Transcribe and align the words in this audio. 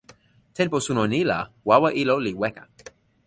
tenpo 0.59 0.77
suno 0.85 1.03
ni 1.11 1.21
la 1.29 1.39
wawa 1.69 1.89
ilo 2.01 2.15
li 2.25 2.31
weka. 2.41 2.63